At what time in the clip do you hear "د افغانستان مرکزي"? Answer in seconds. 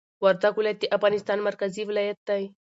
0.81-1.83